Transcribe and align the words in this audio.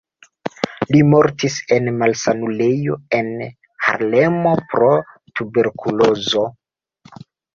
Li 0.93 1.01
mortis 1.09 1.57
en 1.75 1.89
malsanulejo 1.97 2.95
en 3.19 3.29
Harlemo 3.89 4.53
pro 4.71 4.89
tuberkulozo. 5.41 6.47